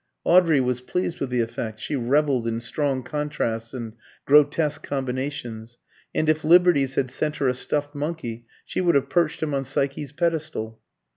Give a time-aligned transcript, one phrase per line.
[0.23, 3.93] Audrey was pleased with the effect; she revelled in strong contrasts and
[4.25, 5.77] grotesque combinations,
[6.15, 9.63] and if Liberty's had sent her a stuffed monkey, she would have perched him on
[9.63, 10.79] Psyche's pedestal.